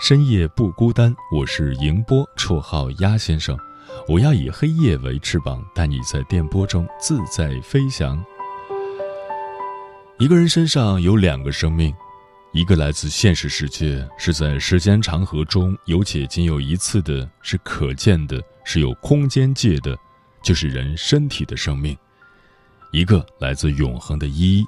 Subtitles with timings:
[0.00, 1.14] 深夜不孤单。
[1.30, 3.54] 我是迎波，绰号鸭先生。
[4.08, 8.24] 我要以黑夜为翅膀，带你在电波中自在飞翔。
[10.18, 11.94] 一个人身上有两个生命，
[12.54, 19.94] 一个来自现实世界，是在时间长河中有且仅有一次的，是可见的，是有空间界的，
[20.42, 21.94] 就是人身体的生命；
[22.90, 24.64] 一个来自永恒的一。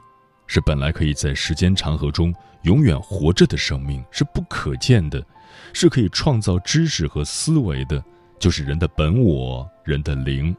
[0.47, 5.25] 是本来可以在时间长河中永远活着的生命，是不可见的，
[5.73, 8.03] 是可以创造知识和思维的，
[8.39, 10.55] 就是人的本我，人的灵。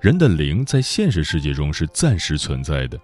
[0.00, 3.00] 人的灵在现实世界中是暂时存在的。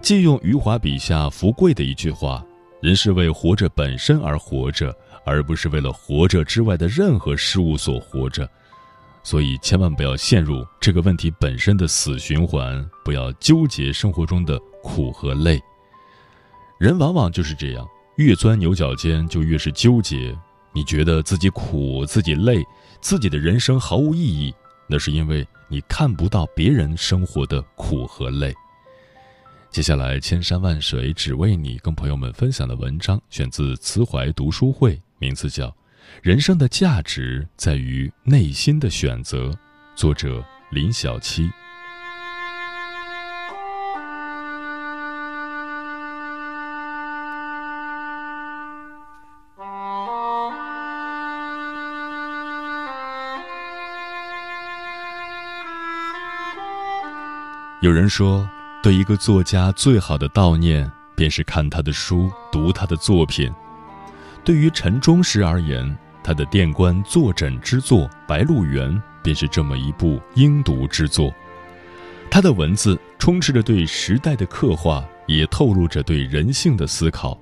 [0.00, 2.44] 借用余华笔下福贵的一句话
[2.80, 8.48] ：“人是为活着本身而活着，而不是为了活着之外的任何事物所活着。”
[9.24, 15.60] 所以，千万不要陷入这个问题本身的死循环，不要纠结生活中的苦和累。
[16.78, 20.36] 人往往就是这样，越钻牛角尖就越是纠结。
[20.74, 22.62] 你觉得自己苦、自己累、
[23.00, 24.54] 自己的人生毫无意义，
[24.86, 28.54] 那是因为你看不到别人生活的苦和累。
[29.70, 35.74] 接下来，千山万水只为你，跟朋友们分享的文章选自慈怀读书会，名字叫。
[36.22, 39.50] 人生的价值在于内心的选择。
[39.94, 41.50] 作者林小七。
[57.82, 58.48] 有人说，
[58.82, 63.52] 对一个作家最好的悼念，便是看他的书，读他的作品。
[64.42, 65.94] 对于陈忠实而言，
[66.24, 68.90] 他的殿官坐枕之作《白鹿原》
[69.22, 71.30] 便是这么一部应读之作。
[72.30, 77.38] 他的文字充斥着对时代的刻画，也透露着对人性的思考。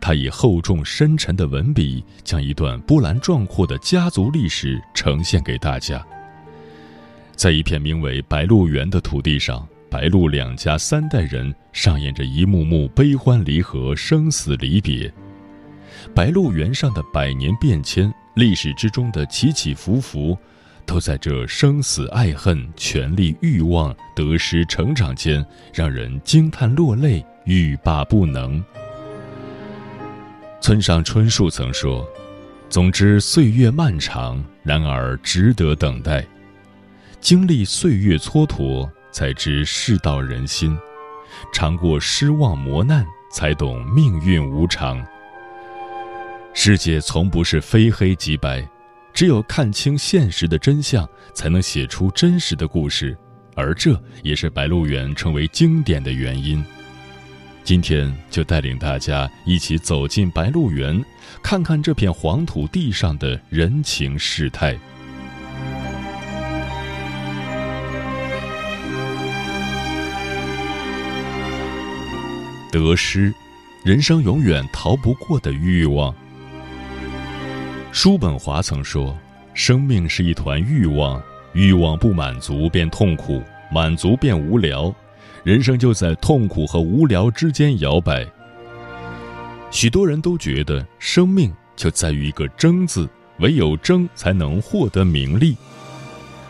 [0.00, 6.04] 他以厚重深沉的文笔，将一段波澜壮阔的家族历史呈现给大家。
[7.40, 15.10] 在一片名为白鹿原的土地上，白鹿两家三代人上演着一幕幕悲欢离合、生死离别。
[16.14, 20.36] 白鹿原上的百年变迁，历史之中的起起伏伏，
[20.84, 25.42] 都在这生死爱恨、权力欲望、得失成长间，
[25.72, 28.62] 让人惊叹落泪，欲罢不能。
[30.60, 32.06] 村上春树曾说
[32.68, 36.22] ：“总之，岁月漫长，然而值得等待。
[37.20, 40.74] 经历岁月蹉跎，才知世道人心；
[41.52, 45.04] 尝过失望磨难，才懂命运无常。”
[46.54, 48.66] 世界从不是非黑即白，
[49.12, 53.16] 只有看清现实的真相，才能写出真实的故事，
[53.54, 56.64] 而这也是《白鹿原》成为经典的原因。
[57.62, 61.04] 今天就带领大家一起走进白鹿原，
[61.42, 64.76] 看看这片黄土地上的人情世态。
[72.70, 73.32] 得失，
[73.84, 76.14] 人生永远逃不过的欲望。
[77.92, 79.16] 叔本华曾说
[79.52, 81.20] ：“生命是一团欲望，
[81.52, 83.42] 欲望不满足便痛苦，
[83.72, 84.94] 满足便无聊，
[85.42, 88.26] 人生就在痛苦和无聊之间摇摆。”
[89.72, 93.08] 许多人都觉得生命就在于一个“争”字，
[93.38, 95.56] 唯有争才能获得名利。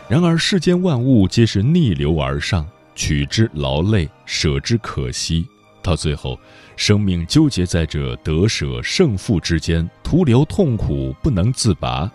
[0.07, 5.47] 然而世间万物皆是逆流而上，取之劳累，舍之可惜。
[5.81, 6.39] 到最后，
[6.75, 12.09] 生命纠结在这得舍胜负之间，徒留痛苦不能自拔。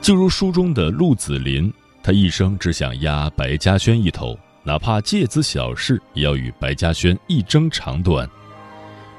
[0.00, 1.72] 就如书中的陆子霖，
[2.02, 8.28] 他一生只想压白嘉轩一头，哪怕借子小事，也要与白嘉轩一争长短。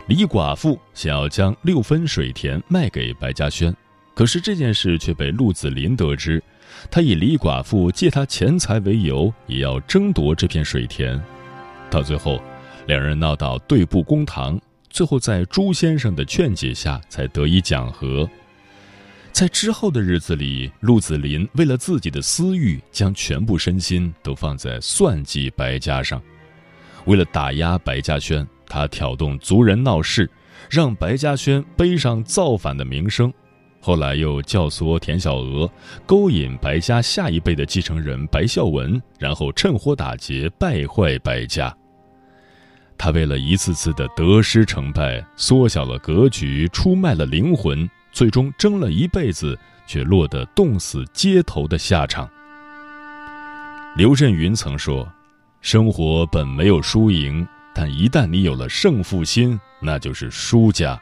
[0.08, 3.74] 李寡妇想要将六分水田卖给白嘉轩，
[4.14, 6.44] 可是这件事却被陆子霖得知，
[6.92, 11.18] 他以李寡妇借他钱财为由，也要争夺这片水田。
[11.90, 12.42] 到最后，
[12.86, 14.60] 两人闹到对簿公堂，
[14.90, 18.30] 最后在朱先生的劝解下才得以讲和。
[19.32, 26.22] 在之后的日子里，陆子霖为了自己的私欲，将全部身心都放在算计白家上。
[27.06, 30.30] 为了打压白嘉轩，他挑动族人闹事，
[30.70, 33.34] 让白嘉轩背上造反的名声。
[33.82, 35.70] 后来又教唆田小娥
[36.06, 41.76] 勾引白家下一辈的继承人白孝文，然后趁火打劫，败坏白家。
[42.98, 52.30] 他为了一次次的得失成败，缩小了格局，出卖了灵魂，最终争了一辈子，却落得冻死街头的下场。
[53.95, 55.07] 刘震云曾说
[55.62, 61.00] ：“生活本没有输赢，但一旦你有了胜负心，那就是输家。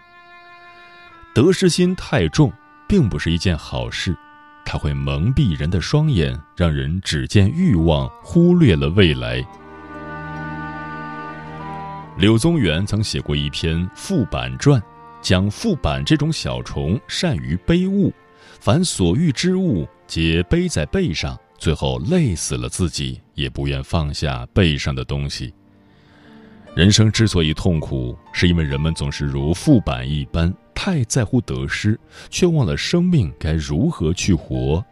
[1.34, 2.52] 得失心太重。”
[2.88, 4.14] 并不是一件好事，
[4.66, 9.42] 它会蒙蔽人的双眼，让人只见欲望，忽略了未来。
[12.22, 14.80] 柳宗元曾写过一篇《副板传》，
[15.24, 18.14] 讲副板这种小虫善于背物，
[18.60, 25.52] 凡所欲之物，皆背在背上，最后累死了自己，也不愿放下背上的东西。
[26.76, 30.54] 人生之所以痛苦，是因为人们总是如副板一般。
[30.76, 34.84] 太在乎得失，却忘了生命该如何去活。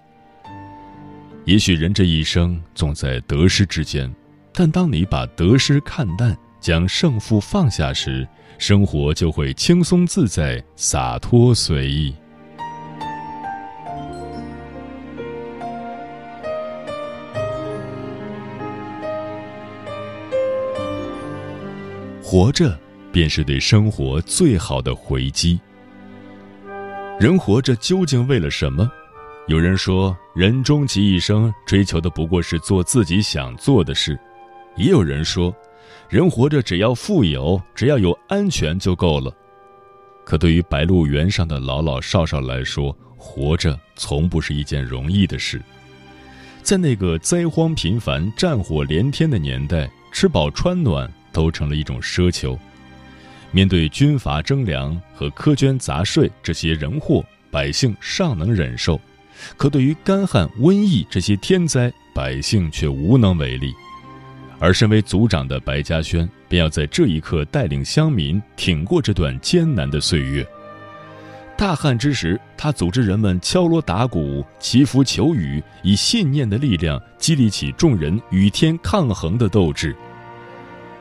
[1.45, 4.11] 也许人这一生总在得失之间，
[4.51, 8.27] 但当你把得失看淡，将胜负放下时，
[8.57, 12.13] 生活就会轻松自在、洒脱随意。
[22.21, 22.77] 活着，
[23.11, 25.59] 便是对生活最好的回击。
[27.19, 28.87] 人活着究竟为了什么？
[29.47, 34.13] 有人说，人终其一生追求的不过是做自己想做的事；
[34.77, 35.51] 也有人说，
[36.09, 39.33] 人活着只要富有，只要有安全就够了。
[40.23, 45.61] 可对于白鹿原上的老老少少来说，活着从不是一件容易的事。
[46.61, 52.57] 在那个灾荒频繁、战火连天的年代，吃饱穿暖都成了一种奢求。
[53.51, 58.99] 面对军阀征粮和苛捐杂税这些人祸，百姓尚能忍受；
[59.57, 63.73] 可对于干旱、瘟疫这些天灾，百姓却无能为力。
[64.59, 70.45] 而身为族长的白嘉轩，便要在这一刻带领乡民挺过这段艰难的岁月。
[71.57, 79.95] 大旱之时，他组织人们敲锣打鼓、祈福求雨，以信念的力量激励起众人与天抗衡的斗志。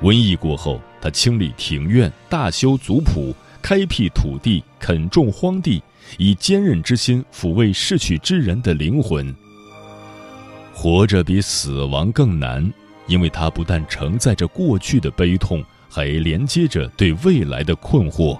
[0.00, 0.80] 瘟疫过后。
[1.00, 3.32] 他清理庭院，大修族谱，
[3.62, 5.80] 开辟土地，垦种荒地，
[6.16, 9.32] 以坚韧之心抚慰逝去之人的灵魂。
[10.74, 12.68] 活着比死亡更难，
[13.08, 18.38] 因为它不但承载着过去的悲痛，还连接着对未来的困惑。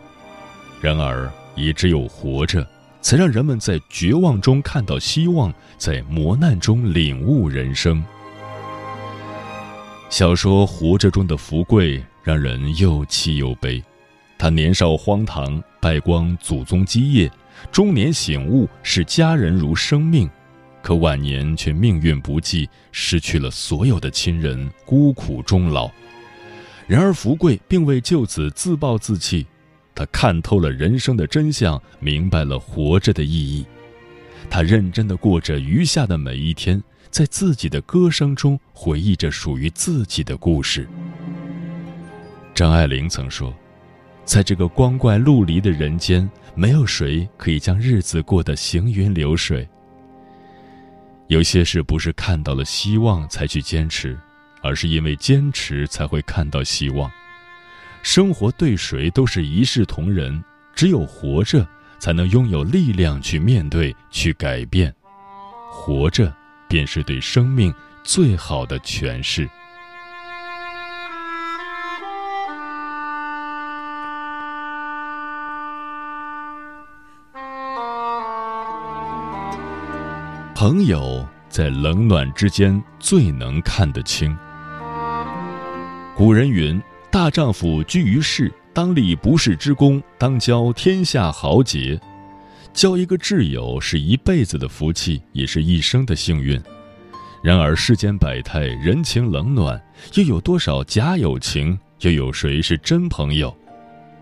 [0.80, 2.64] 然而，也只有活着，
[3.00, 8.04] 才让人们在绝望中看到希望，在磨难中领悟人生。
[10.08, 12.00] 小说《活着》中的福贵。
[12.24, 13.82] 让人又气又悲。
[14.36, 17.26] 他年少荒唐，败光祖宗基业；
[17.72, 20.28] 中年醒悟，视家人如生命。
[20.82, 25.90] 可晚年却命运不济，失去了所有的亲人，孤苦终老。
[26.86, 29.46] 然而福贵并未就此自暴自弃，
[29.94, 33.66] 他看透了人生的真相，明白了活着的意义。
[34.48, 40.88] 他认真的过着余下的每一天，在自己的歌声中回忆着属于自己的故事。
[42.54, 43.54] 张爱玲曾说
[44.24, 49.68] ：“在这个光怪陆离的人间，没有谁可以将日子过得行云流水。
[51.28, 54.18] 有些事不是看到了希望才去坚持，
[54.62, 57.10] 而是因为坚持才会看到希望。
[58.02, 60.42] 生活对谁都是一视同仁，
[60.74, 61.66] 只有活着，
[61.98, 64.94] 才能拥有力量去面对、去改变。
[65.70, 66.34] 活着，
[66.66, 69.48] 便是对生命最好的诠释。”
[80.60, 84.36] 朋友在冷暖之间最能看得清。
[86.16, 91.96] 古人云：“大丈夫居于世，当立不世之功，当交天下豪杰。”
[92.74, 96.60] 交一个挚友是一辈子的福气，也是一生的幸运。
[97.40, 99.80] 然而世间百态，人情冷暖，
[100.14, 101.78] 又有多少假友情？
[102.00, 103.56] 又有谁是真朋友？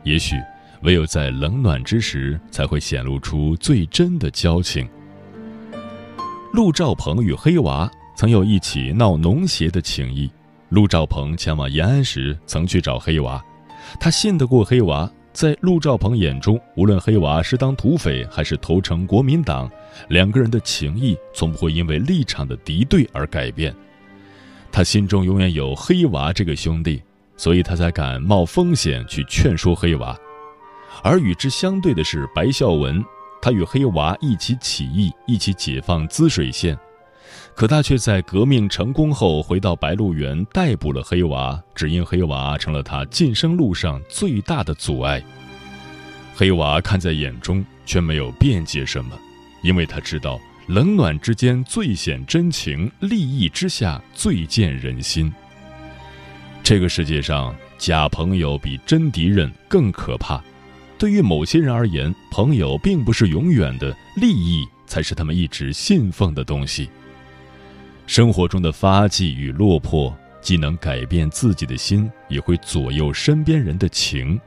[0.04, 0.36] 也许，
[0.82, 4.86] 唯有在冷暖之时，才会显露出最真的交情。
[6.56, 10.30] 陆兆鹏与黑娃曾有一起闹农协的情谊。
[10.70, 13.44] 陆兆鹏前往延安时，曾去找黑娃，
[14.00, 15.06] 他信得过黑娃。
[15.34, 19.70] 在陆兆鹏眼中，无论黑娃是当土匪还是投诚国民党，
[20.08, 23.74] 两个人的情谊从不会因为立场的敌对而改变。
[24.72, 27.02] 他心中永远有黑娃这个兄弟，
[27.36, 30.16] 所以他才敢冒风险去劝说黑娃。
[31.02, 33.04] 而与之相对的是白孝文，
[33.46, 36.76] 他与黑娃一起起义，一起解放滋水县。
[37.54, 45.22] 可他却在革命成功后回到白鹿原逮捕了黑娃，只因黑娃成了他晋升路上最大的阻碍。
[46.34, 49.16] 黑娃看在眼中，却没有辩解什么，
[49.62, 55.32] 因为他知道冷暖之间最显真情，利益之下最见人心。
[56.64, 60.42] 这个世界上，假朋友比真敌人更可怕。
[60.98, 66.88] 对于某些人而言，朋友并不是永远的，利益才是他们一直信奉的东西。
[68.06, 74.40] 生活中的发迹与落魄，既能改变自己的心，也会左右身边人的情。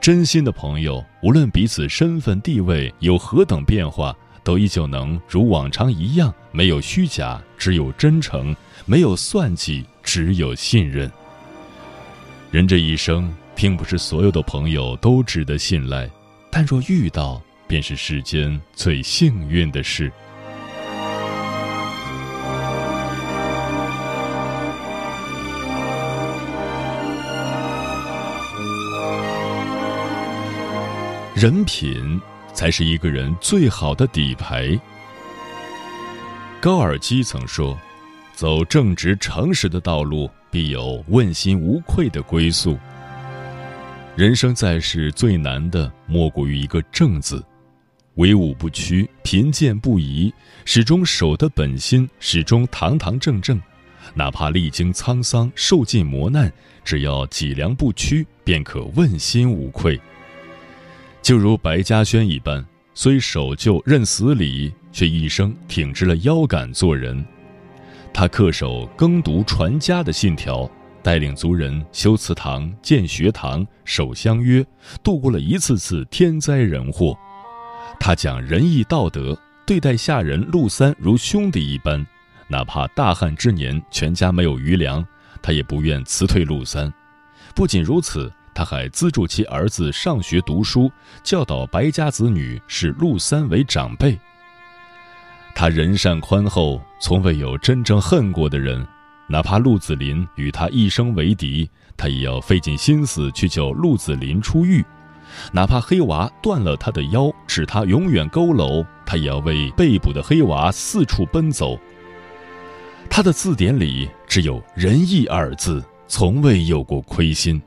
[0.00, 8.54] 真心的朋友，无论彼此身份地位有何等变化，都依旧能如往常一样，没有虚假，只有真诚；
[8.86, 11.10] 没有算计，只有信任。
[12.50, 16.08] 人这一生，并不是所有的朋友都值得信赖，
[16.50, 17.38] 但若遇到，
[17.68, 20.10] 便是世间最幸运的事。
[31.34, 32.18] 人品
[32.54, 34.74] 才是一个人最好的底牌。
[36.62, 37.78] 高尔基曾说
[38.32, 42.78] ：“走正直诚实的道路，必有问心无愧的归宿。”
[44.16, 47.42] 人生在世，最难的莫过于一个“正”字，
[48.16, 50.32] 威武不屈，贫贱不移，
[50.64, 53.60] 始终守得本心，始终堂堂正正。
[54.12, 56.52] 哪怕历经沧桑，受尽磨难，
[56.84, 59.98] 只要脊梁不屈，便可问心无愧。
[61.22, 67.24] 就如白嘉轩一般，虽守旧认死理，却一生挺直了腰杆做人。
[68.12, 70.68] 他恪守耕读传家的信条，
[71.02, 74.64] 带领族人修祠堂、建学堂、守乡约，
[75.02, 77.16] 度过了一次次天灾人祸。
[77.98, 82.06] 他讲仁义道德，对待下人陆三如兄弟一般，
[82.48, 85.06] 哪怕大旱之年全家没有余粮，
[85.42, 86.92] 他也不愿辞退陆三。
[87.54, 88.32] 不仅如此。
[88.52, 90.90] 他还资助其儿子上学读书，
[91.22, 94.18] 教导白家子女视陆三为长辈。
[95.54, 98.84] 他人善宽厚，从未有真正恨过的人。
[99.30, 104.84] 哪怕陆子霖与他一生为敌，他也要费尽心思去救陆子霖出狱。
[105.52, 111.78] 哪怕黑娃断了他的腰，使他永远佝偻，他也要为被捕的黑娃四处奔走。
[113.08, 117.62] 他的字典里只有仁义二字，从未有过亏心。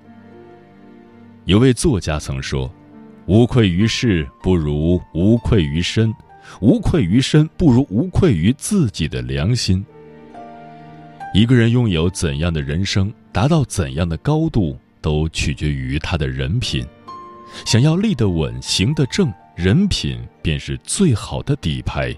[1.46, 2.70] 有位作家曾说
[3.26, 6.12] ：“无愧于世，不如无愧于身；
[6.60, 9.86] 无愧于身，不如无愧于自己的良心。”
[11.34, 16.86] 一个人拥有怎样的人生，达到怎样的高度，都取决于他的人品。
[17.66, 22.16] 想要立得稳、行得正，人品便是最好的底牌。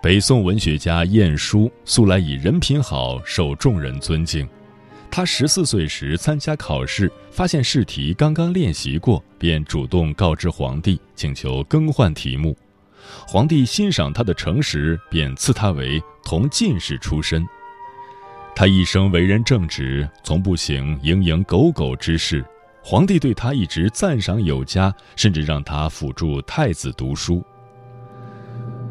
[0.00, 4.48] 北宋文学家晏殊素来以人品好受众人尊敬。
[5.10, 12.56] 他十四岁时参加考试，发现试题刚刚练习过，便主动告知皇帝，请求更换题目。
[13.26, 17.46] 皇帝欣赏他的诚实，便赐他为同进士出身。
[18.54, 22.44] 他一生为人正直，从不行蝇营狗苟之事。
[22.82, 27.44] 皇帝对他一直赞赏有加，甚至让他辅助太子读书。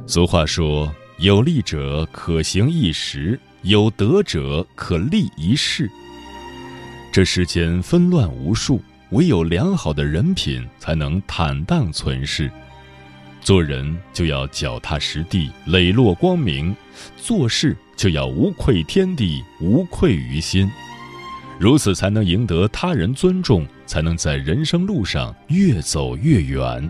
[0.06, 5.90] 俗话说：“有利者可行一时，有德者可立一世。”
[7.12, 8.82] 这世间纷乱无数，
[9.12, 12.52] 唯有良好的人品才能坦荡存世。
[13.46, 16.76] 做人就要脚踏实地、磊落光明，
[17.16, 20.68] 做事就要无愧天地、无愧于心，
[21.60, 26.90] 如此才能赢得他人尊重，才能在人生路上越走越远。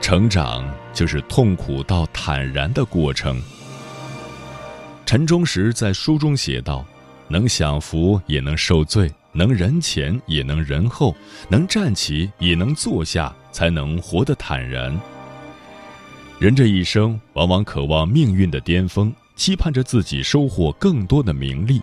[0.00, 3.40] 成长就是痛苦到坦然的过程。
[5.06, 6.84] 陈忠实在书中写道
[7.28, 11.14] ：“能享福也能受罪，能人前也能人后，
[11.48, 14.98] 能站起也能坐下，才能活得坦然。
[16.38, 21.82] 人这一生往往渴望命运的巅峰，期盼着自己收获更多的名利，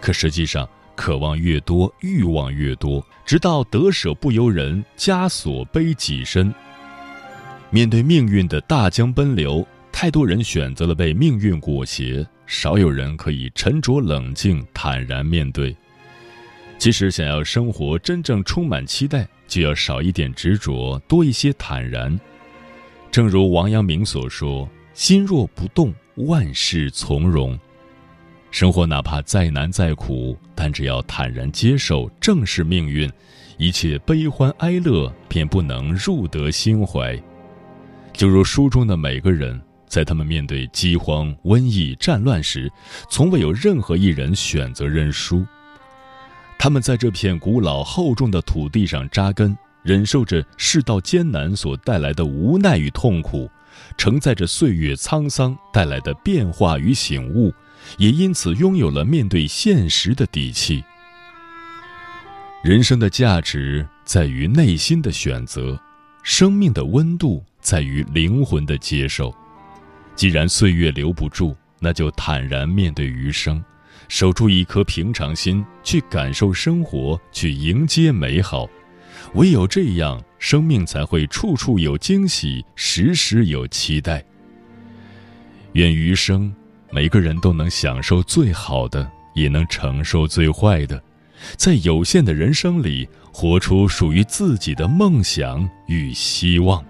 [0.00, 6.52] 可实际上，渴望越多，欲望越多，直到得舍不由人，枷锁背己身。
[7.70, 15.74] 面对命运的大江奔流，太多人选择了被命运裹挟，少有人可以沉着冷静、坦然面对。
[16.78, 22.18] 其实，想要生活真正充满期待，就要少一点执着，多一些坦然。
[23.12, 27.56] 正如王阳明所说：“心若不动，万事从容。”
[28.50, 33.10] 生活哪怕再难再苦，但只要坦然接受，正视命运，
[33.58, 37.16] 一切悲欢哀乐便不能入得心怀。
[38.12, 39.60] 就如书中的每个人，
[39.94, 42.68] 在他们面对饥荒、瘟疫、战乱时，
[43.08, 45.46] 从未有任何一人选择认输。
[46.58, 49.56] 他们在这片古老厚重的土地上扎根。
[49.84, 53.50] 忍受着世道艰难所带来的无奈与痛苦，
[53.98, 57.52] 承载着岁月沧桑带来的变化与醒悟，
[57.98, 60.82] 也因此拥有了面对现实的底气。
[62.62, 65.78] 人生的价值在于内心的选择，
[66.22, 69.34] 生命的温度在于灵魂的接受。
[70.16, 73.62] 既然岁月留不住，那就坦然面对余生，
[74.08, 78.68] 守住一颗平常心，去感受生活，去迎接美好。
[79.34, 84.24] 唯有这样，生命才会处处有惊喜，时时有期待。
[85.72, 86.54] 愿余生，
[86.92, 91.02] 每个人都能享受最好的，也能承受最坏的，
[91.56, 96.84] 在有限的人生里，活出属于自己的梦想与希望。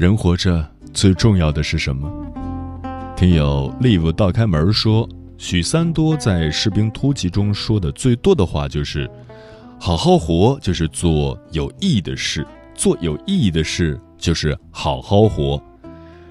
[0.00, 2.10] 人活着最重要的是什么？
[3.14, 9.06] 听友 live 倒开门说，许三多在《士兵突击》中说的最多的话就是
[9.78, 15.62] ：“好好活就是做有意义的事，做有意义的事就是好好活。”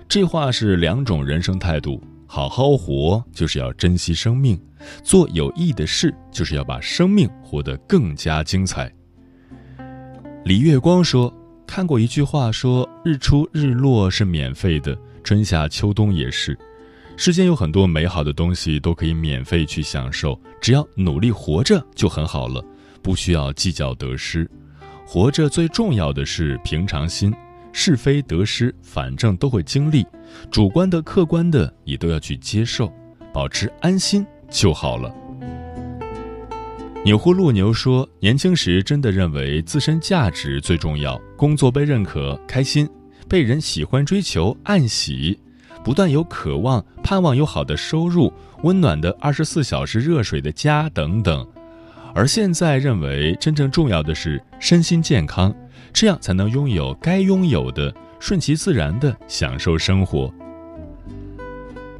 [0.09, 2.01] 这话是两种人生态度。
[2.25, 4.59] 好好活就是要珍惜生命，
[5.03, 8.91] 做有意义的事就是要把生命活得更加精彩。
[10.43, 11.31] 李月光说
[11.69, 16.57] ：“看过一句话，说日出日落是免费的，春夏秋冬也是。”
[17.15, 22.59] 世间有很多美好的东西都可以免费去享受，只要努力活着就很好了，
[23.03, 24.49] 不需要计较得失。
[25.05, 27.31] 活着最重要的是平常心，
[27.71, 30.03] 是非得失反正都会经历，
[30.49, 32.91] 主观的、客观的也都要去接受，
[33.31, 35.13] 保持安心就好了。
[37.05, 42.85] 钮祜禄牛说：“年轻时真的认为自身价值最重要，工作被认可，开心；
[43.27, 45.39] 被人喜欢、追求，暗喜。”
[45.81, 48.31] 不断有渴望，盼望有好的收入、
[48.63, 51.47] 温暖的二十四小时热水的家等等，
[52.13, 55.55] 而现在认为真正重要的是身心健康，
[55.93, 60.31] 这样才能拥有该拥有的，顺其自然的享受生活。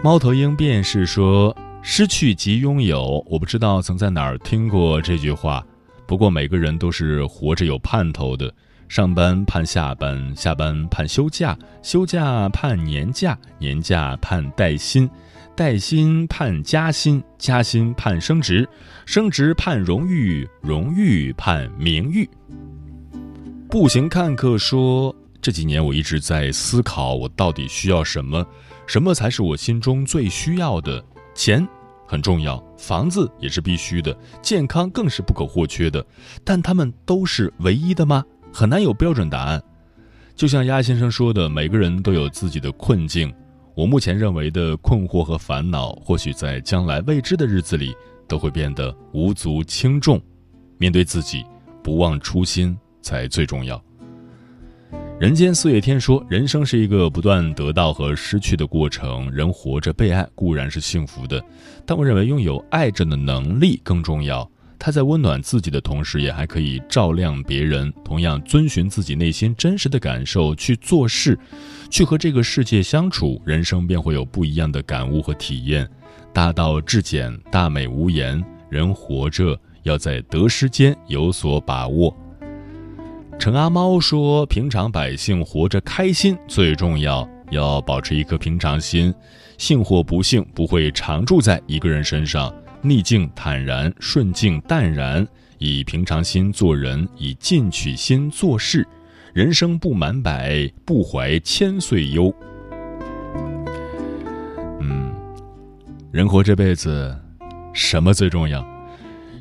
[0.04, 1.56] 猫头鹰便是说
[1.92, 5.66] ：“失去即拥有。”我不知道曾在哪儿听过这句话，
[6.06, 8.54] 不过每个人都是活着有盼头的。
[8.88, 15.10] 上班盼下班，下班盼休假，休假盼年假，年假盼带薪，
[15.56, 18.70] 带薪盼加薪，加薪盼升职，
[19.08, 22.30] 升职盼荣誉，荣誉盼名誉。
[23.68, 28.46] 步行看客说：“这几年我一直在思考，我到底需要什么？
[28.86, 31.04] 什么才是我心中最需要的？
[31.36, 31.68] 钱
[32.10, 36.04] 很重要，房子也是必须的，健康更是不可或缺的，
[36.44, 39.62] 但他们都是唯一的吗？”很难有标准答案，
[40.36, 43.32] 就像鸭先生说的，每个人都有自己的困境。
[43.76, 47.94] 我目前认为的困惑和烦恼，或许在将来未知的日子里
[48.28, 50.20] 都会变得无足轻重。
[50.80, 51.46] 面对自己，
[51.84, 53.80] 不忘初心才最重要。
[55.20, 59.30] 人间四月天说，人生是一个不断得到和失去的过程。
[59.34, 61.44] 人活着被爱固然是幸福的，
[61.86, 64.50] 但我认为拥有爱着的能力更重要。
[64.80, 67.92] 他在温暖自己的同时，也还可以照亮别人。
[68.02, 71.38] 同样，遵循自己内心真实的感受去做事，
[71.90, 75.86] 去和这个世界相处，人生便会有不一样的感悟和体验。
[76.32, 78.42] 大道至简，大美无言。
[78.70, 82.16] 人活着要在得失间有所把握。
[83.40, 89.16] 陈阿猫说：“平常百姓活着开心最重要，要保持一颗平常心。
[89.58, 92.54] 幸或不幸不会常住在一个人身上。
[92.82, 95.26] 逆境坦然，顺境淡然，
[95.58, 98.86] 以平常心做人，以进取心做事。
[99.34, 102.34] 人生不满百，不怀千岁忧。”
[104.82, 105.14] 嗯，
[106.12, 107.18] 人活这辈子。
[107.72, 108.68] 什么最重要？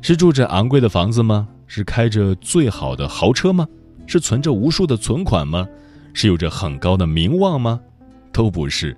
[0.01, 1.49] 是住着昂贵的房子吗？
[1.67, 3.67] 是开着最好的豪车吗？
[4.09, 5.67] 是存着无数的存款吗？
[6.15, 7.79] 是有着很高的名望吗？
[8.31, 8.97] 都不是。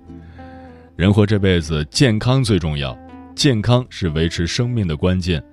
[0.96, 2.96] 人活这辈子，健康最重要。
[3.36, 5.44] 健康是维持生命的关键。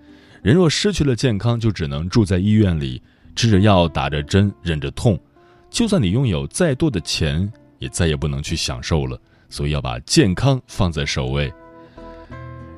[0.41, 3.02] 人若失去了健康，就只能住在医院里，
[3.36, 5.19] 吃着药，打着针，忍着痛。
[5.69, 9.19] 就算你拥有再多的钱，也再也不能去享受了。
[9.50, 11.52] 所以要把健康放在首位。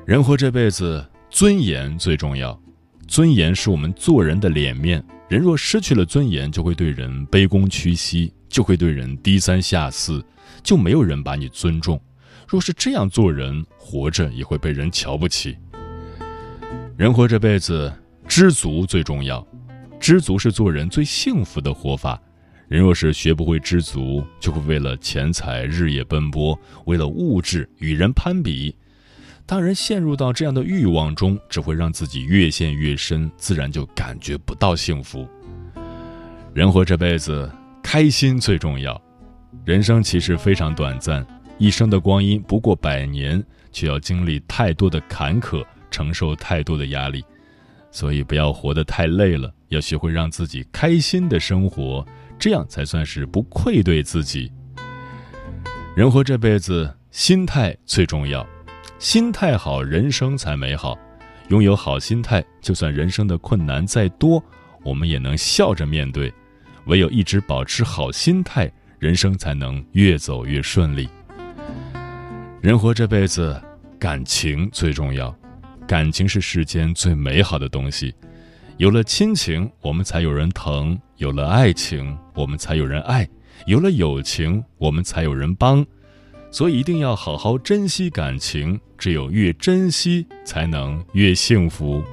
[0.04, 2.60] 人活这辈子，尊严最重要。
[3.06, 5.02] 尊严是我们做人的脸面。
[5.28, 10.22] 人若失去了尊严，就会对人卑躬屈膝，就会对人低三下四，
[10.62, 12.00] 就没有人把你尊重。
[12.46, 15.56] 若是这样做人，活着也会被人瞧不起。
[16.96, 17.90] 人活这辈子，
[18.28, 19.46] 知足最重要。
[19.98, 22.20] 知足是做人最幸福的活法。
[22.68, 28.74] 人若是学不会知足，就会为了钱财日夜奔波，为了物质与人攀比。
[29.44, 35.28] 当人陷入到这样的欲望中，只会让自己越陷越深，自然就感觉不到幸福。
[36.54, 37.50] 人活这辈子，
[37.82, 39.00] 开心最重要。
[39.64, 41.26] 人生其实非常短暂，
[41.58, 47.22] 一生的光阴不过百年，却要经历太多的坎坷，承受太多的压力，
[47.90, 52.06] 所以不要活得太累了，要学会让自己开心的生活，
[52.38, 54.50] 这样才算是不愧对自己。
[55.94, 58.46] 人活这辈子，心态最重要。
[59.02, 60.96] 心态好，人生才美好。
[61.48, 64.40] 拥有好心态，就算人生的困难再多，
[64.84, 66.32] 我们也能笑着面对。
[66.86, 71.08] 唯有一直保持好心态，人生才能越走越顺利。
[72.60, 73.60] 人活这辈子，
[73.98, 75.36] 感情最重要。
[75.84, 78.14] 感情是世间最美好的东西。
[78.76, 83.26] 有了亲情，我们才有人疼；有了爱情，我们才有人爱；
[83.66, 85.84] 有了友情，我们才有人帮。
[86.52, 92.04] 所以一定要好好珍惜感情，只有越珍惜，才能越幸福。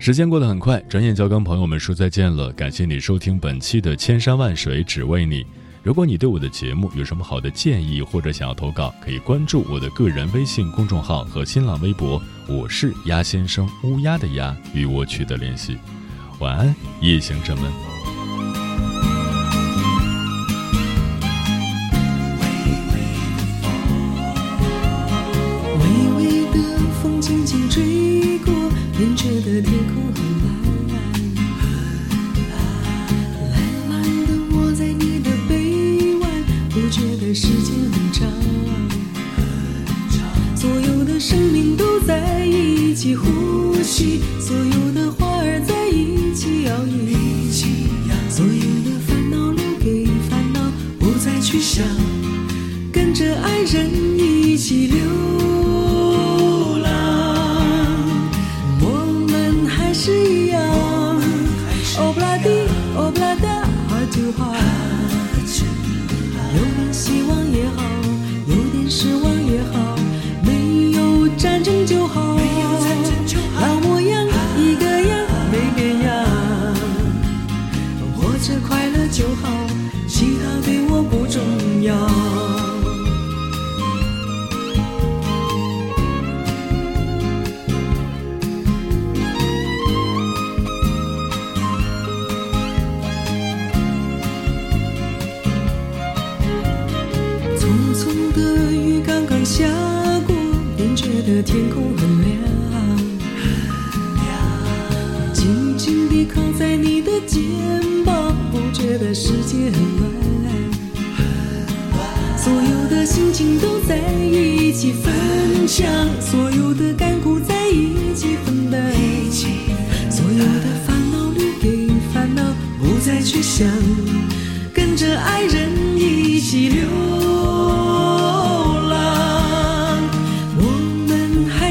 [0.00, 2.52] 时间过得很快，转眼就要跟朋友们说再见了。
[2.54, 5.44] 感谢你收听本期的《千山万水只为你》。
[5.84, 15.78] 如果你对我的节目有什么好的建议，或者想要投稿，可以关注我的个人微信公众号和新浪微博，我是鸭先生，乌鸦的鸭，与我取得联系。
[16.40, 18.01] 晚安，夜行者们。
[37.34, 38.28] 时间很长，
[40.54, 47.16] 所有的生命都在一起呼吸，所有的花儿在一起摇曳，
[48.28, 48.52] 所有
[48.84, 50.60] 的烦恼留给烦恼，
[50.98, 51.82] 不再去想，
[52.92, 55.11] 跟着爱人一起流。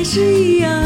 [0.02, 0.82] 还是一样。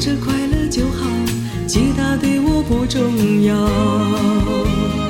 [0.00, 1.06] 着快乐就好，
[1.66, 5.09] 其他对我不重要。